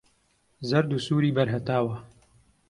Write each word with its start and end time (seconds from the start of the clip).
زەرد 0.69 0.89
و 0.93 0.97
سووری 1.05 1.35
بەر 1.37 1.47
هەتاوە 1.55 1.97